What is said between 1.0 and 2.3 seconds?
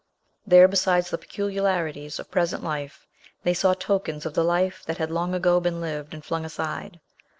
the peculiarities